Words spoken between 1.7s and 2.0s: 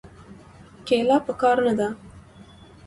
ده.